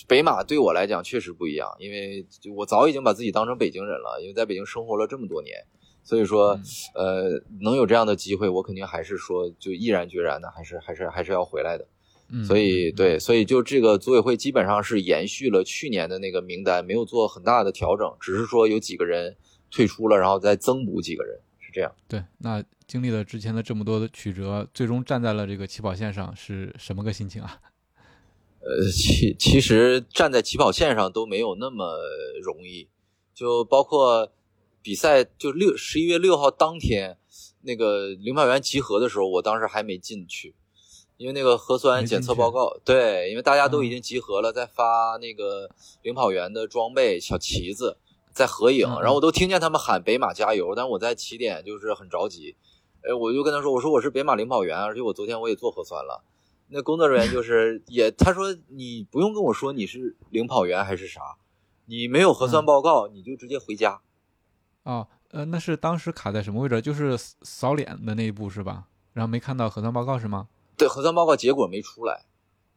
[0.08, 5.56] 北马对我来讲确实不一样，因为就我早已经把自己当成北京人了，因为在北京生活了这么多年，
[6.04, 6.60] 所以说
[6.96, 11.88] 呃，能有这样的机会，我肯定还是说就毅然决然的，还是还是还是要回来的。
[12.46, 19.36] 所以对，所以就这个组委会基本上是延续了去年的那个名单，没有做很大的调整，只是说有几个人
[19.72, 21.92] 退出了，然后再增补几个人，是这样。
[22.08, 27.60] 对，那经历了之前的这么多的曲折，最终站在了这个起跑线上，是什么个心情啊？
[28.62, 31.98] 呃，其其实站在起跑线上都没有那么
[32.44, 32.88] 容易，
[33.34, 34.32] 就包括
[34.84, 37.18] 比赛，就六十一月六号当天
[37.62, 40.54] 那个领跑员集合的时候，我当时还没进去。
[41.19, 45.69] 因为那个核酸检测报告，对，因为大家都已经集合了，在发那个
[46.01, 47.97] 领跑员的装备小旗子，
[48.32, 52.55] 在合影，然后我都听见他们喊北马加油，但我在起点就是很着急，
[53.01, 56.23] 哎，我就跟他说，我说我是北马领跑员，而且我昨天我也做核酸了，
[56.69, 61.19] 那工作人员就是 也他说你不用跟我说你是领跑员还是啥，
[61.88, 63.99] 你没有核酸报告你就直接回家，
[64.84, 66.82] 哦，呃，那是当时卡在什么位置？
[66.82, 68.86] 就是扫脸的那一步是吧？
[69.12, 70.47] 然后没看到核酸报告是吗？
[70.80, 72.26] 对核酸报告结果没出来，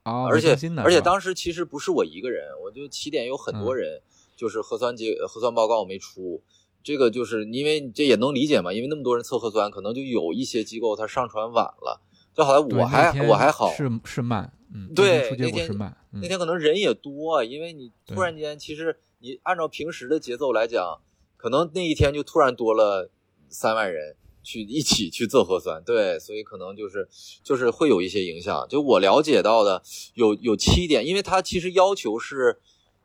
[0.03, 4.03] 啊，而且而且当时其实不是我一个人，我就起点有很多人，
[4.37, 6.43] 就是核酸结核酸报告没出，
[6.83, 12.01] 这个就是因为这也能理解嘛，因为那么多人测核酸，可能就有一些机构它上传晚了，
[12.35, 20.99] 就好像我还我还好，是是慢，嗯，对，那天是慢，那天可能人也多，因为你突然间其实你按照平时的节奏来讲，
[21.37, 23.09] 可能那一天就突然多了
[23.49, 24.17] 三万人。
[24.43, 27.09] 去一起去做核酸，对，所以可能就是
[27.43, 28.67] 就是会有一些影响。
[28.69, 29.83] 就我了解到的，
[30.15, 32.61] 有有七点，因为他其实要求是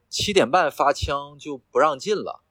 [0.09, 2.43] 七点半发枪就不让进了。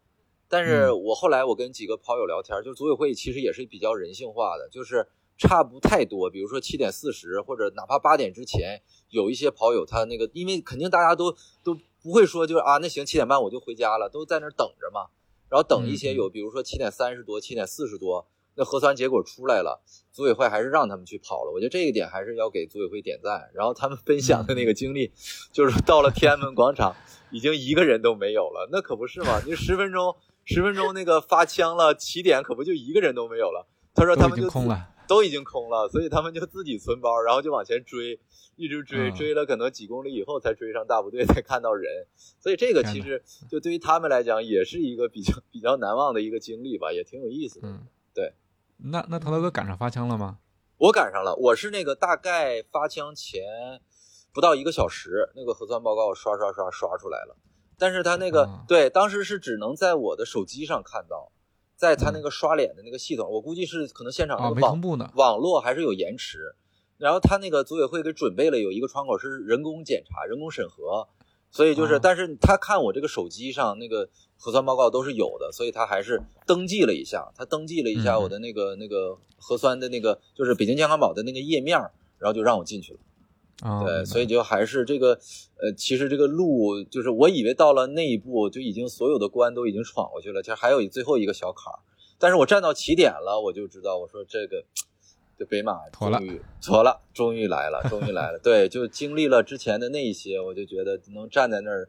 [0.48, 6.30] 但是我后来我跟几个跑友聊天，就组委会其实也是比较人性化的，就是差不太多。
[6.30, 11.32] 比如说七点四十或者哪怕八点之前，有一些跑友他那个，因为肯定大家都
[11.64, 15.08] 都不会说就是啊，那行七点半我就回家了，都在那等着嘛。
[15.48, 18.28] 然后等一些有，比如说七点三十多、七点四十多。
[18.56, 21.52] 那核酸结果出来了，组委会还是让他们去跑了。
[21.52, 23.50] 我觉得这一点还是要给组委会点赞。
[23.54, 25.12] 然后他们分享的那个经历，
[25.52, 26.96] 就是到了天安门广场，
[27.30, 28.68] 已经一个人都没有了。
[28.72, 29.40] 那可不是嘛？
[29.46, 33.68] 你十分钟，十分钟那个发枪了，起点可不就一个人都没有了？
[33.94, 38.18] 他说他们就空了，都已经空了，所以他们就自己存包，然后就往前追，
[38.56, 42.06] 一直追，追了可能几公里以后才追上大部队，才看到人。
[42.40, 47.68] 所以这个其实就对于他们来讲，也是一个比较比较难忘的一个经历吧，也挺有意思的。
[47.68, 47.76] 对。
[48.78, 50.38] 那那陶陶哥赶上发枪了吗？
[50.78, 53.42] 我赶上了，我是那个大概发枪前
[54.32, 57.36] 不到一个小时，那个核酸报告刷刷刷刷出来了。
[57.78, 61.32] 但是他那个对，当时是只能在我的手机上看到，
[61.74, 64.80] 在他那个刷脸的那个系统，我估计是可能现场那个网
[65.14, 66.54] 网络还是有延迟。
[66.98, 71.08] 然后他那个组委会给准备了有一个窗口是人工检查、人工审核。
[71.50, 81.78] 所以就是，但是他看我这个手机上那个核酸报告都是有的，所以他还是登记了一下，他登记了一下我的那个那个核酸的那个，就是北京健康宝的那个页面，
[82.18, 82.98] 然后就让我进去了。
[83.84, 85.18] 对，所以就还是这个，
[85.60, 91.78] 呃，其实这个路就是我以为到了那一步就已经所有的关都已经闯过去了，其实还有最后一个小坎儿，
[92.18, 94.64] 但是我站到起点了，我就知道，我说这个。
[95.38, 96.20] 这北马妥了，
[96.62, 98.38] 妥了，终于来了，终于来了。
[98.42, 101.88] 对，就经历了之前的那一些，我就觉得能站在那儿，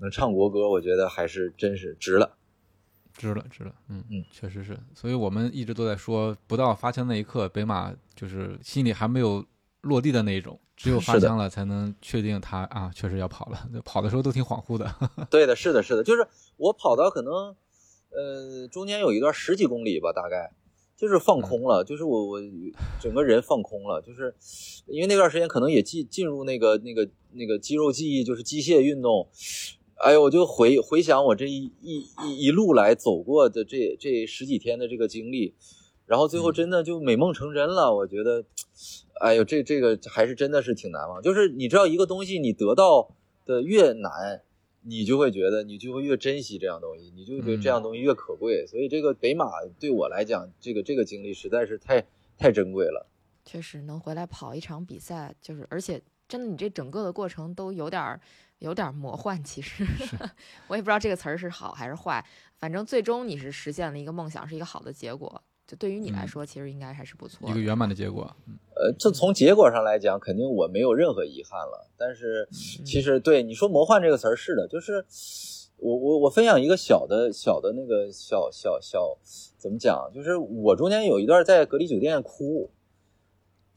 [0.00, 2.36] 能唱国歌，我觉得还是真是值了，
[3.12, 3.74] 值了，值了。
[3.88, 4.78] 嗯嗯，确实是。
[4.94, 9.44] 所以我们一直都在说，不到发枪那一刻，北马就是心里还没有
[9.82, 13.68] 落地的那一种，只有发枪了才能确定他啊，确实要跑了。
[13.84, 14.94] 跑的时候都挺恍惚的。
[15.30, 17.54] 对的，是的，是的，就是我跑到可能。
[18.08, 20.50] 呃，中间有一段十几公里吧，大概
[20.96, 22.40] 就是放空了，就是我我
[22.98, 24.34] 整个人放空了，就是
[24.86, 29.28] 因为那段时间可能也进进入那个那个那个肌肉记忆，就是机械运动。
[29.96, 35.54] 哎呦，我就回回想我这一一一一路来走过的这这十几天的这个经历，
[36.06, 37.94] 然后最后真的就美梦成真了。
[37.94, 38.44] 我觉得，
[39.20, 41.20] 哎呦，这这个还是真的是挺难忘。
[41.22, 43.10] 就是你知道一个东西，你得到
[43.44, 44.42] 的越难。
[44.88, 48.64] 你就会觉得，你就会越珍惜这样东西，你就觉得这样东西越可贵。
[48.66, 49.46] 所以这个北马
[49.80, 52.06] 对我来讲，这个这个经历实在是太
[52.38, 53.06] 太珍贵了。
[53.44, 58.20] 确实能回来跑一场比赛，就是而且真的，你这整个的过程都有点
[58.60, 59.42] 有点魔幻。
[59.42, 59.84] 其实
[60.68, 62.24] 我也不知道这个词儿是好还是坏，
[62.56, 65.42] 反正最终你是实现了一个梦想，是一个好的结果。
[65.66, 68.30] 就对于你来说，其实应该还是不错，一个圆满的结果。
[68.76, 71.90] 呃，这从结果上来讲，肯定我没有任何遗憾了。
[71.96, 75.04] 但是，其实对你说“魔幻”这个词儿是的，就是
[75.78, 79.18] 我我我分享一个小的小的那个小小小
[79.58, 80.08] 怎么讲？
[80.14, 82.70] 就是我中间有一段在隔离酒店哭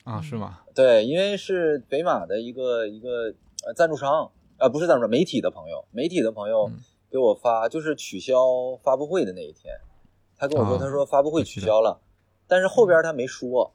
[0.04, 0.60] 啊，是吗？
[0.76, 3.34] 对，因为是北马的一个一个
[3.66, 6.70] 呃赞助商啊，不是赞助商，媒体的朋友，媒体的朋友
[7.10, 8.36] 给我发，就是取消
[8.84, 9.74] 发布会的那一天。
[10.40, 12.00] 他跟我说，他说发布会取消了，
[12.48, 13.74] 但是后边他没说。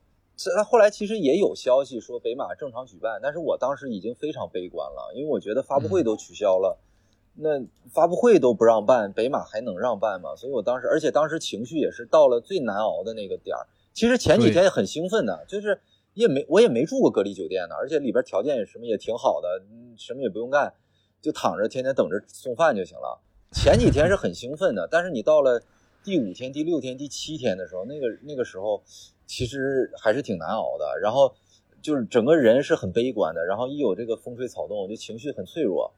[0.57, 6.77] 他后来其实也有消息说北马正常举办，但是我当时已经非常悲观了，因为我觉得发布会都取消了，
[7.35, 10.35] 那发布会都不让办，北马还能让办吗？
[10.35, 13.65] 所以我当时，而且当时情绪也是到了最难熬的那个点儿。
[13.93, 15.81] 其实前几天也很兴奋的，就是
[16.15, 19.63] 也没我也没住过隔离酒店呢，而且里边条件也什么也挺好的，
[19.97, 20.75] 什么也不用干，
[21.23, 23.21] 就躺着天天等着送饭就行了。
[23.53, 25.63] 前几天是很兴奋的，但是你到了。
[26.05, 28.83] 第五天、第六天、第七天的时候，那个那个时候，
[29.27, 31.01] 其实还是挺难熬的。
[31.01, 31.35] 然后
[31.81, 33.43] 就是整个人是很悲观的。
[33.45, 35.91] 然后一有这个风吹草动，我就情绪很脆弱。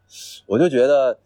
[0.47, 1.19] 我就觉得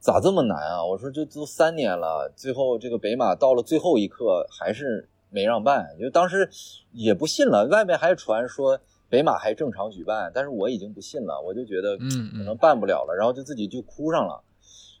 [0.00, 0.82] 咋这么难啊？
[0.82, 5.94] 我说这都三年了，最后这个北马到了最后一刻还是没让办。
[6.00, 6.48] 就当时
[6.92, 11.38] 也不信了，外面还传说北马还正常举办，但是我已经不信了。
[11.42, 14.42] 我就觉得嗯可能办不了了，然后就自己就哭上了。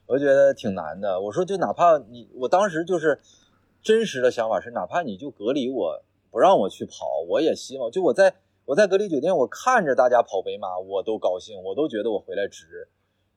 [0.06, 1.20] 我觉得挺难的。
[1.20, 3.20] 我说，就哪怕你，我当时就是
[3.82, 7.90] 真实的想法是，哪怕你就隔离我，不让我去跑，我也希望。
[7.90, 12.88] 就我在我在隔离酒店，我看着大家跑北马，我都高兴，我都觉得我回来值。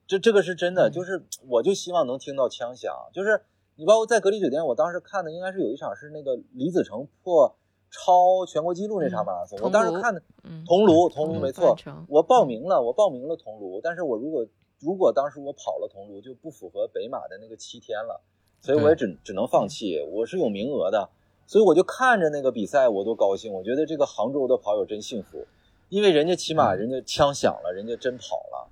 [0.06, 2.94] 这这个是真的，就是我就希望能听到枪响。
[3.12, 3.42] 就是
[3.74, 7.56] 你包括在隔离酒店，我当时看的应该是有一场是那个李子成破
[7.90, 10.22] 超全国纪录那场马拉松，我当时看的
[10.64, 11.76] 桐庐，桐庐没错，
[12.08, 14.46] 我报名了，我报名了桐庐，但是我如果。
[14.80, 18.20] 如果当时我跑了桐庐，就不符合北马的那个七天了，
[18.62, 20.00] 所以我也只只能放弃。
[20.10, 21.10] 我是有名额的，
[21.46, 23.52] 所以我就看着那个比赛，我都高兴。
[23.52, 25.46] 我觉得这个杭州的跑友真幸福，
[25.90, 28.70] 因为人家起码人家枪响了，人家真跑了，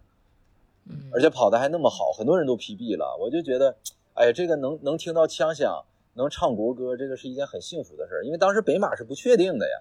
[1.12, 3.14] 而且跑的还那么好，很多人都 PB 了。
[3.20, 3.76] 我就觉得，
[4.14, 8.24] 哎呀，这个能能听到枪响，能唱国歌，这个是一件很幸福的事儿。
[8.24, 9.76] 因为当时北马是不确定的呀，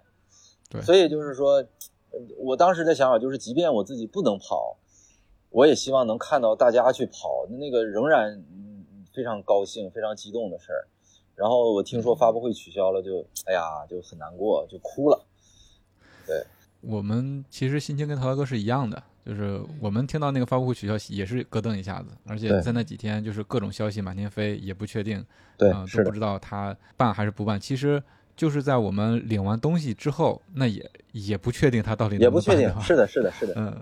[0.69, 1.63] 对，所以就是说，
[2.37, 4.75] 我当时的想法就是，即便我自己不能跑。
[5.49, 8.43] 我也希望能看到大家去跑，那个仍然
[9.13, 10.87] 非常高兴、非常激动的事儿。
[11.35, 15.25] 然后我听说发布会取消了，就哎呀，就很难过，就哭了。
[16.25, 16.43] 对，
[16.81, 25.23] 我们其实心情跟陶哥是一样的，就是我们听到那个发布会取消也是咯噔一下子，而且在那几天就是各种消息满天飞，也不确定，
[25.57, 27.59] 对，都不知道他办还是不办。
[27.59, 28.01] 其实
[28.35, 33.81] 就是在我们领完东西之后，那也也不确定他到底也不确定，是的，是的，是的，嗯。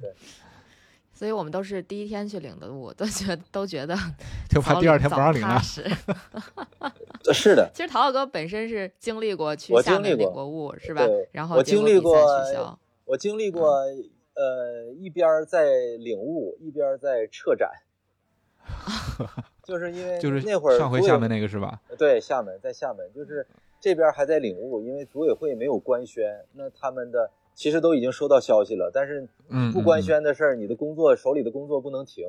[1.16, 3.96] 所以我们都是第一天去领的物，都觉都觉得
[4.52, 5.62] 就怕第二天不让领了。
[7.34, 11.02] 是的，其实陶老哥本身是经历过去厦门领过物，是吧？
[11.32, 13.70] 然后我经历过取消，我经历过
[14.36, 17.72] 呃一边在领物一边在撤展，
[19.64, 21.80] 就是因为就是那会儿上回厦门那个是吧？
[21.98, 23.48] 对，厦门在厦门，就是
[23.80, 27.32] 这边还在领物，因为组委会没有官宣，那他们的。
[27.56, 29.28] 其实都已经收到消息了，但是
[29.74, 32.26] 不官宣的事儿，你的工作手里的工作不能停，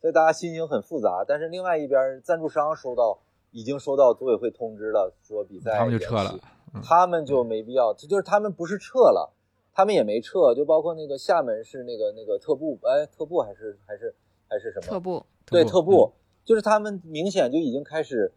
[0.00, 1.24] 所以大家心情很复杂。
[1.26, 3.18] 但是另外一边，赞助商收到
[3.50, 6.38] 已经收到组委会通知了，说比赛他们就撤了，
[6.84, 9.32] 他们就没必要，这就是他们不是撤了，
[9.74, 14.14] 他们也没撤，就包括那个厦门是那个那个特步，哎，特步还是还是
[14.48, 14.86] 还是什么？
[14.86, 16.12] 特步对特步，
[16.44, 18.32] 就是他们明显就已经开始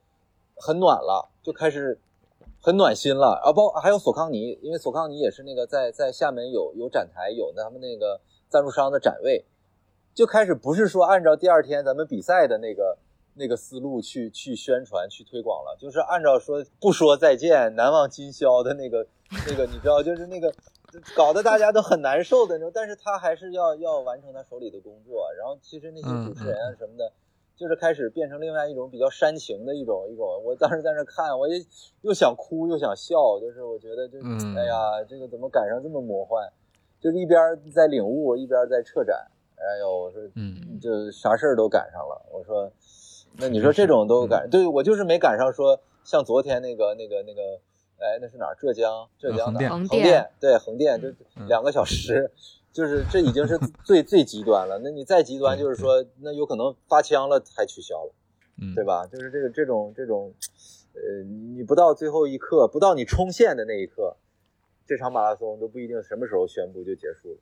[0.55, 1.99] 很暖了，就开始。
[2.65, 3.51] 很暖心了啊！
[3.51, 9.43] 包还有索康尼，因为索康尼也是那个在在厦门有有展台，有他们那个赞助商的展位，
[10.13, 12.97] 就开始不是说按照第二天咱们比赛的那个
[13.33, 19.05] 那个思路去去宣传去推广了，就是按照说不说再见，难忘今宵的那个
[19.45, 20.53] 那个，你知道，就是那个
[21.17, 22.71] 搞得大家都很难受的那种。
[22.73, 27.11] 但是他还是要要完成他手里的工作，然后其实那些主持人啊什么的，
[27.55, 30.41] 就是开始变成另外一种比较煽情的一种一种。
[30.43, 31.63] 我当时在那看，我也
[32.01, 34.17] 又想哭又想笑，就是我觉得就
[34.57, 36.47] 哎呀，这个怎么赶上这么魔幻？
[36.99, 37.39] 就是一边
[37.71, 39.27] 在领悟，一边在撤展。
[39.55, 42.25] 哎呦，我说，嗯，就啥事儿都赶上了。
[42.31, 42.71] 我说，
[43.37, 47.41] 那你说这种都赶，对我就是没赶上说像昨天那个那个那个，
[47.99, 48.55] 哎，那是哪儿？
[48.59, 51.09] 浙江，浙江的横店，对，横店就
[51.47, 52.31] 两个小时。
[52.73, 58.13] 就是这已经是最 最极端了，那你再极端，就是说那有可能发枪了还取消了，
[58.57, 59.05] 嗯，对吧？
[59.05, 60.33] 就是这个这种这种，
[60.93, 64.17] 呃，你不到最后一刻，不到你冲线的那一刻，
[64.87, 67.37] 这场马拉松都不一定什么时候宣布就结束了。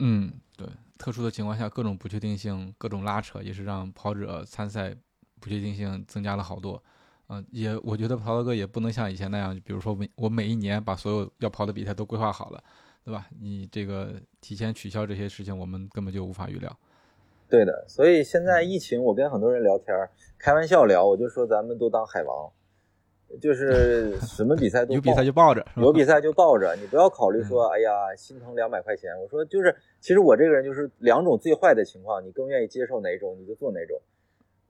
[0.00, 0.66] 嗯，对，
[0.98, 4.92] 特殊的情况下，各种不确定性，各种拉扯，也是让跑者参赛
[5.40, 6.82] 不确定性增加了好多。
[7.28, 12.62] 嗯，也我觉得陶哥也不能像以前那样，比如说每我每一年把所有要跑的比赛都规划好了。
[13.04, 13.26] 对吧？
[13.38, 16.74] 你这个提前取消这些事情，我们根本就无法预料。
[17.50, 19.94] 对的，所以现在疫情，我跟很多人聊天，
[20.38, 22.50] 开玩笑聊，我就说咱们都当海王，
[23.38, 29.10] 就是什么比赛都有比赛就抱着，有比赛就抱着，你不要考虑说，哎呀，心疼两百块钱。
[29.20, 34.00] 我说就是，其实我这个人就是两种最坏的情况，你更愿意接受哪种，你就做哪种。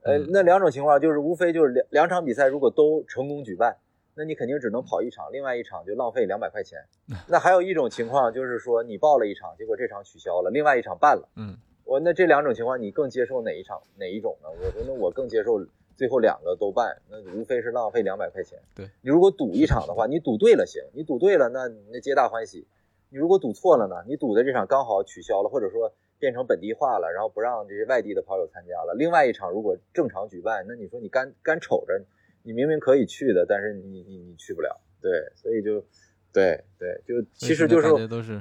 [0.03, 3.77] 呃，那两种情况就是无非就是两两场比赛，如果都成功举办。
[4.17, 6.79] 那你肯定只能跑一场，另外一场就浪费两百块钱。
[7.27, 11.27] 那还有一种情况就是说，你报了一场，结果这场取消了，另外一场办了。
[11.35, 14.47] 嗯，我那这两种情况，你更接受哪一场哪一种呢？
[14.49, 15.59] 我觉得我更接受
[15.97, 18.57] 最后两个都办，那无非是浪费两百块钱。
[18.73, 22.65] 对你如果赌一场的话，你赌对了行，你赌对了那那皆大欢喜。
[23.09, 23.95] 你如果赌错了呢？
[24.07, 28.93] 你赌的这场刚好取消了，或者说变成本地化了，然后不让这些外地的跑友参加了。
[28.97, 32.01] 另外一场如果正常举办，那你说你干干瞅着。
[32.45, 35.83] 你明明可以去的，但是你你你去不了，对，所以就，
[36.31, 38.39] 对对，就其实就是都是，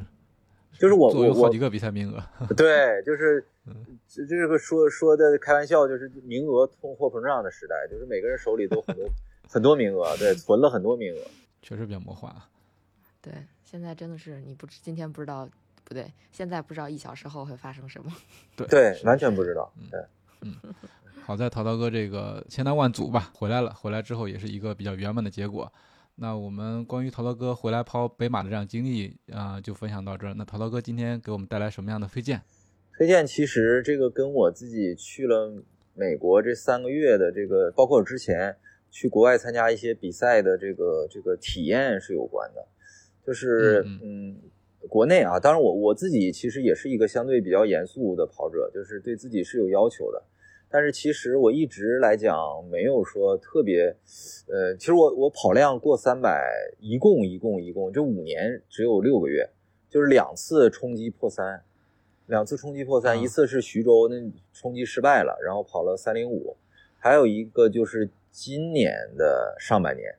[0.78, 2.22] 就是我我好几个比赛名额，
[2.55, 3.42] 对，就是
[4.07, 9.09] 这这个说说的开玩笑，就是名额通货膨胀的时代，就是每个人手里都很多
[9.48, 11.20] 很多名额，对，存了很多名额，
[11.62, 12.46] 确实比较魔幻啊。
[13.22, 13.32] 对，
[13.64, 15.48] 现在真的是你不今天不知道
[15.82, 18.12] 不对，现在不知道一小时后会发生什么，
[18.55, 20.00] 对对，完全不知道，对，
[20.42, 20.55] 嗯。
[21.23, 25.73] 好在淘淘哥这个千难万阻吧回来了，回来之后也是一个比较圆满的结果。
[26.17, 30.35] 那我们关于淘淘哥回来跑北马的这样经历啊，就分享到这儿。
[30.35, 32.41] 那淘淘哥今天给我们带来什么样的推荐？
[32.97, 35.53] 推荐其实这个跟我自己去了
[35.95, 38.55] 美国这三个月的这个，包括之前
[38.91, 42.65] 去国外参加一些比赛的这个这个体验是有关的。
[43.27, 44.39] 就是嗯，
[44.89, 50.23] 国内啊，当然我我自己其实也是一个相对比较严肃的跑者，就是对自己是有要求的。
[50.75, 52.37] 但是其实我一直来讲
[52.68, 53.95] 没有说特别，
[54.49, 56.51] 呃，其实我我跑量过三百，
[56.81, 59.49] 一共一共一共这五年只有六个月，
[59.89, 61.62] 就是两次冲击破三，
[62.27, 64.16] 两次冲击破三，一次是徐州那
[64.53, 66.57] 冲击失败了，然后跑了三零五，
[66.99, 70.12] 还有一个就是今年的上半年，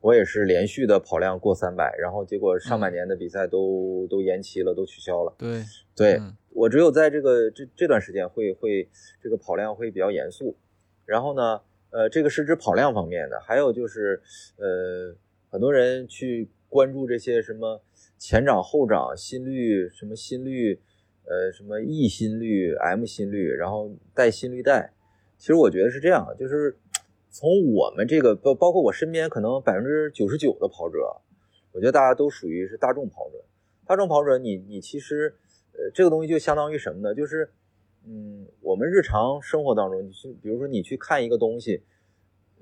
[0.00, 5.34] 我也是连续的跑量过三百，然后结果上半年的比赛都都延期了，都取消了。
[5.36, 5.62] 对
[5.94, 6.18] 对。
[6.58, 8.88] 我只有在这个这这段时间会会
[9.22, 10.56] 这个跑量会比较严肃，
[11.06, 14.20] 然后呢，呃，这个是指跑量方面的，还有就是，
[14.56, 15.14] 呃，
[15.50, 17.80] 很多人去关注这些什么
[18.18, 20.80] 前掌后掌心率，什么心率，
[21.26, 24.92] 呃，什么 E 心率、M 心率，然后带心率带，
[25.38, 26.76] 其实我觉得是这样，就是
[27.30, 30.98] 从我们这个包包括我身边可能百分之九十九的跑者，
[31.70, 33.44] 我觉得大家都属于是大众跑者，
[33.86, 35.36] 大众跑者，你你其实。
[35.78, 37.14] 呃，这个东西就相当于什么呢？
[37.14, 37.48] 就是，
[38.04, 41.84] 嗯，我们日常生活当中，你去，比如说你去看一个东西，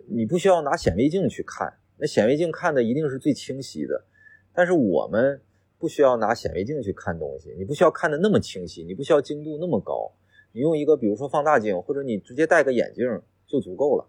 [0.07, 4.05] 你不需要拿显微镜去看，那显微镜看的一定是最清晰的。
[4.53, 5.41] 但是我们
[5.79, 10.13] 不需要拿显微镜去看东西，你不需要看的那么清晰，你不需要精度那么高，
[10.53, 14.07] 你用一个比如说放大镜，或者你直接戴个眼镜就足够了。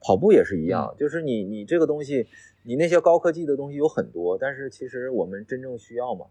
[0.00, 2.28] 跑步也是一样，就是你你这个东西，
[2.62, 6.26] 你那些高科技的东西有很多，但是其实我们真正需要吗？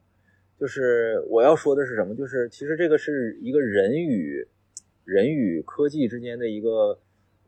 [0.64, 2.16] 就是我要说的是什么？
[2.16, 4.48] 就是其实这个是一个人与
[5.04, 6.98] 人与科技之间的一个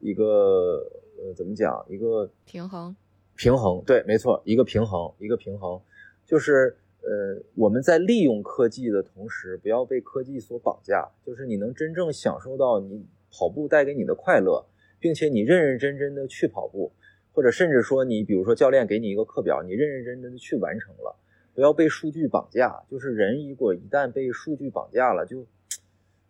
[0.01, 0.85] 一个
[1.17, 1.85] 呃，怎么讲？
[1.87, 2.93] 一个平衡，
[3.37, 5.79] 平衡，对，没错，一个平衡，一个平衡。
[6.25, 11.09] 就是呃，我们在利用科技的同时，不要被科技所绑架。
[11.25, 14.65] 就是你能真正享受到你跑步带给你的快乐，
[14.99, 16.91] 并且你认认真真的去跑步，
[17.31, 21.15] 或者甚至说你比如说教练给你一个课表，你认认真真的去完成了。
[21.55, 25.39] 不要被数据绑架，就是人如果一旦被数据绑架了，就，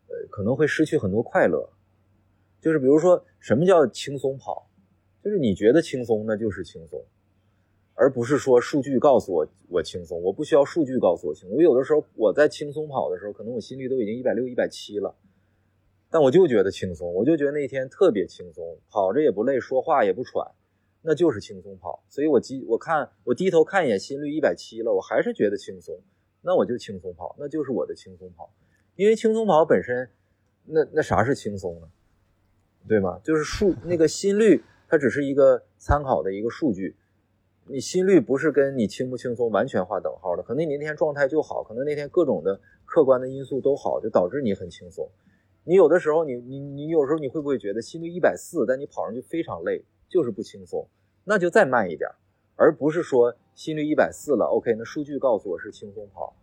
[0.07, 1.67] 呃，可能会失去很多快乐。
[2.61, 4.69] 就是比如说，什么叫轻松跑？
[5.23, 7.03] 就是你觉得轻松，那就是轻松，
[7.95, 11.57] 而不是说数据告诉我我轻松，我不需要数据告诉我轻松。
[11.57, 15.15] 我有的时候我在轻松跑的时候，可能我心率都已经一百六、一百七了，
[16.11, 20.47] 但我就觉得轻松，我就觉得那天特别轻松，跑着也不累，说话也不喘，
[21.05, 22.03] 那就是轻松跑。
[22.09, 25.97] 所以我低我看我低头看一眼心率一百七了，我还是觉得轻松，
[26.41, 28.51] 那我就轻松跑，那就是我的轻松跑。
[28.95, 30.09] 因为轻松跑本身，
[30.65, 31.87] 那那啥是轻松呢？
[32.87, 33.19] 对吗？
[33.23, 36.95] 就是数那个心率，它只是一个参考的一个数据。
[37.67, 45.09] 你心率不是跟你轻不轻松完全划等号的，可能你那天状态就好，可能那天各种的客观的因素都好，就导致你很轻松。
[45.63, 49.83] 你有的时候，你你你有时候你会不会觉得心率一百四，但你跑上去非常累，
[50.15, 50.87] 就是不轻松？
[51.25, 52.09] 那就再慢一点，
[52.55, 56.33] 而不是说心率一百四了，OK，那数据告诉我是轻松跑，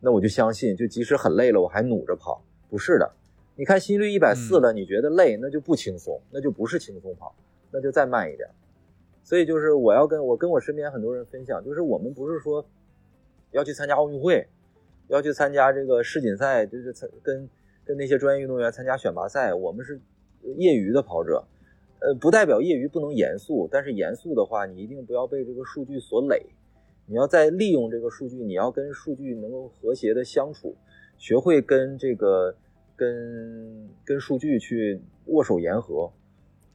[0.00, 2.42] 那我就相信，就即使很累了，我还努着跑。
[2.68, 3.08] 不是的，
[3.54, 7.32] 你看心率一百四了，你觉得累，那就不轻松，那就不是轻松跑，
[7.70, 8.48] 那就再慢一点。
[9.22, 12.66] 所以就是我要跟我跟我身边很多人分享，就是我们不是说
[13.52, 14.44] 要去参加奥运会，
[15.06, 17.48] 要去参加这个世锦赛，就是参跟。
[17.82, 20.00] 跟那些专业运动员参加选拔赛，我们是
[20.58, 21.42] 业余的跑者，
[22.00, 26.46] 呃，不代表业余不能严肃，但是严肃的话，你一定不要被这个数据所累，
[27.06, 30.76] 你要在利用这个数据，你要跟数据能够和谐的相处，
[31.18, 32.54] 学会跟这个
[32.96, 36.10] 跟跟数据去握手言和，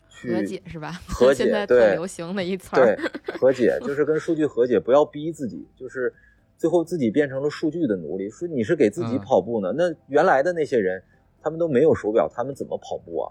[0.09, 0.91] 去和解是吧？
[1.07, 3.05] 和解，现在特流行的一词儿，对，
[3.37, 6.13] 和解就是跟数据和解，不要逼自己，就是。
[6.57, 9.73] 最后自己变成了数据的奴隶，说你是给自己跑步呢？
[9.75, 11.03] 那原来的那些人，
[11.41, 13.27] 他们都没有手表，他们怎么跑步啊？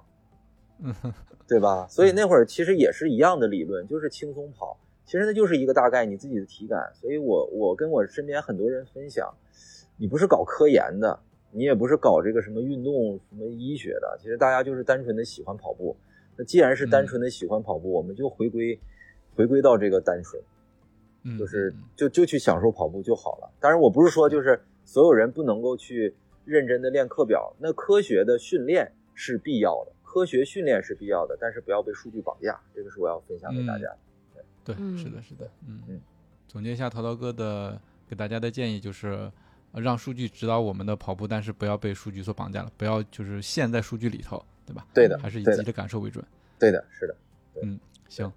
[1.48, 1.86] 对吧？
[1.88, 4.78] 所以那会儿其实也是一样的理论，就是轻松跑。
[5.04, 6.90] 其实那就是一个大概你自己的体感。
[6.94, 9.34] 所以我我跟我身边很多人分享，
[9.96, 11.18] 你不是搞科研的，
[11.50, 15.96] 你也不是搞这个什么运动什么医学的，其实大家就是单纯的喜欢跑步。
[16.36, 18.78] 那既然是单纯的喜欢跑步，我们就回归
[19.34, 20.42] 回归到这个单纯。
[21.38, 23.50] 就是就就去享受跑步就好了。
[23.58, 26.14] 当然，我不是说就是所有人不能够去
[26.44, 27.56] 认真的练课表。
[27.58, 32.56] 那科学的训练是必要的，科学训练是必要的，但是不要被数据绑架。
[32.72, 33.98] 这个是我要分享给大家的。
[34.62, 36.00] 对，是的，是的，嗯嗯。
[36.46, 39.28] 总结一下，淘淘哥的给大家的建议就是，
[39.72, 44.86] 让数据指导我们的跑步，但是不要被数据所绑架了，不要就是陷在数据里头，对吧？
[44.94, 46.24] 对的，还是以自己的感受为准。
[46.60, 47.16] 对的，是的。
[47.64, 48.32] 嗯，行。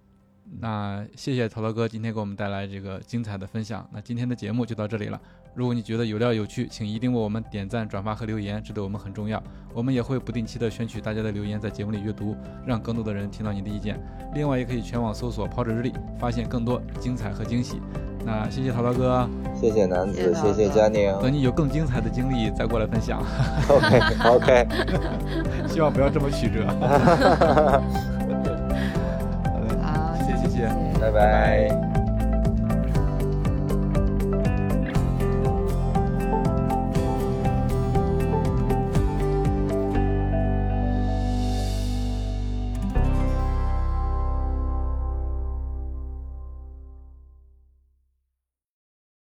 [0.59, 3.87] 那谢谢淘淘哥今天给我们带来这个精彩的分享。
[3.93, 5.21] 那今天的节目就到这里了。
[5.57, 9.41] 如果你觉得有料有趣，请一定为我们点赞、转发和留言，这对我们很重要。
[9.73, 13.99] 我们也会不定期的选取大家的留言，在节目里阅读，让更多的人听到你的意见。
[14.35, 17.81] 另外，也可以全网搜索“跑者日历”，发现更多精彩和惊喜。
[18.23, 19.27] 那谢谢淘淘哥，
[19.59, 21.11] 谢谢男子，谢谢佳宁。
[21.19, 23.19] 等你有更精彩的经历再过来分享。
[23.67, 23.99] OK
[24.29, 24.67] OK，
[25.67, 26.67] 希望不要这么曲折。
[29.81, 30.69] 好，谢谢谢谢，
[31.01, 31.96] 拜拜。